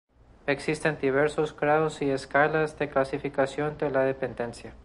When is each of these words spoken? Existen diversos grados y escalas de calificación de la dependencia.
Existen 0.47 0.97
diversos 0.99 1.55
grados 1.55 2.01
y 2.01 2.09
escalas 2.09 2.79
de 2.79 2.89
calificación 2.89 3.77
de 3.77 3.91
la 3.91 4.01
dependencia. 4.01 4.73